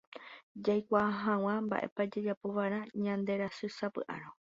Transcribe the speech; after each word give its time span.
jaikuaa 0.67 1.09
hag̃ua 1.25 1.53
mba'épa 1.67 2.09
jajapova'erã 2.13 2.79
ñanderasysapy'árõ 3.05 4.29